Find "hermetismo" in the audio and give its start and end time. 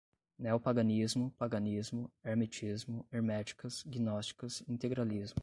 2.23-3.05